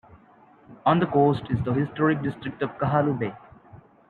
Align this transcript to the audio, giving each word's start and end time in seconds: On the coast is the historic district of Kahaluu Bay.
On 0.83 0.99
the 0.99 1.05
coast 1.05 1.43
is 1.51 1.63
the 1.63 1.73
historic 1.75 2.23
district 2.23 2.63
of 2.63 2.71
Kahaluu 2.79 3.19
Bay. 3.19 3.33